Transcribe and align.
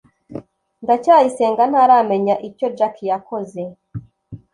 ndacyayisenga 0.83 1.63
ntaramenya 1.71 2.35
icyo 2.47 2.67
jaki 2.77 3.03
yakoze 3.11 3.61